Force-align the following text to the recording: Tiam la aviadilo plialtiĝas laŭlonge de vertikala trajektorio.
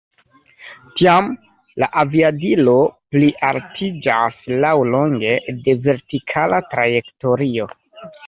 Tiam 0.99 1.27
la 1.83 1.89
aviadilo 2.03 2.73
plialtiĝas 3.15 4.39
laŭlonge 4.65 5.37
de 5.67 5.77
vertikala 5.85 6.63
trajektorio. 6.75 7.69